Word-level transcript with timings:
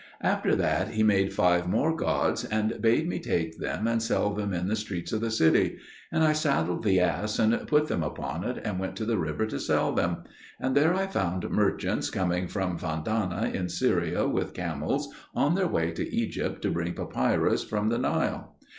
After 0.23 0.55
that 0.55 0.87
he 0.87 1.03
made 1.03 1.31
five 1.31 1.67
more 1.69 1.95
gods, 1.95 2.43
and 2.43 2.81
bade 2.81 3.07
me 3.07 3.19
take 3.19 3.59
them 3.59 3.85
and 3.85 4.01
sell 4.01 4.33
them 4.33 4.51
in 4.51 4.67
the 4.67 4.75
streets 4.75 5.13
of 5.13 5.21
the 5.21 5.29
city; 5.29 5.77
and 6.11 6.23
I 6.23 6.33
saddled 6.33 6.81
the 6.83 6.99
ass, 6.99 7.37
and 7.37 7.67
put 7.67 7.87
them 7.87 8.01
upon 8.01 8.43
it, 8.43 8.57
and 8.65 8.79
went 8.79 8.95
to 8.95 9.05
the 9.05 9.19
river 9.19 9.45
to 9.45 9.59
sell 9.59 9.91
them; 9.91 10.23
and 10.59 10.75
there 10.75 10.95
I 10.95 11.05
found 11.05 11.47
merchants 11.51 12.09
coming 12.09 12.47
from 12.47 12.79
Fandana 12.79 13.53
in 13.53 13.69
Syria 13.69 14.27
with 14.27 14.55
camels, 14.55 15.07
on 15.35 15.53
their 15.53 15.67
way 15.67 15.91
to 15.91 16.11
Egypt 16.11 16.63
to 16.63 16.71
bring 16.71 16.93
papyrus 16.95 17.63
from 17.63 17.89
the 17.89 17.99
Nile. 17.99 18.55